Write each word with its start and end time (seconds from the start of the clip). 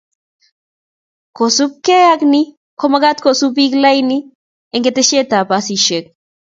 Kosubkei 1.37 2.05
ak 2.13 2.21
ni 2.31 2.41
ko 2.79 2.85
magat 2.91 3.17
kosub 3.25 3.51
bik 3.57 3.73
lain 3.83 4.09
eng 4.73 4.83
ketesyosiekab 4.85 5.45
basisiek 5.49 6.05